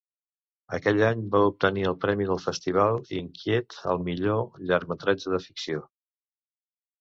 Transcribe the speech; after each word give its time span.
Aquell 0.75 1.01
any 1.09 1.19
va 1.35 1.41
obtenir 1.49 1.83
el 1.89 1.97
Premi 2.05 2.27
del 2.29 2.41
Festival 2.45 2.97
Inquiet 3.19 3.77
al 3.93 4.01
millor 4.09 4.41
llargmetratge 4.73 5.35
de 5.37 5.43
ficció. 5.47 5.85